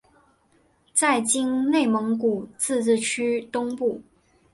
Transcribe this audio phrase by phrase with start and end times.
[0.95, 4.01] 在今内蒙古自治区东部。